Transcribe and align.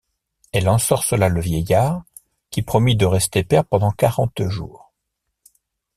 Elle 0.51 0.67
ensorcela 0.67 1.29
le 1.29 1.39
vieillard, 1.41 2.01
qui 2.49 2.63
promit 2.63 2.95
de 2.95 3.05
rester 3.05 3.43
père 3.43 3.63
pendant 3.63 3.91
quarante 3.91 4.41
jours. 4.47 4.91